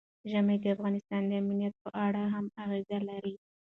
[0.29, 3.35] ژمی د افغانستان د امنیت په اړه هم اغېز لري.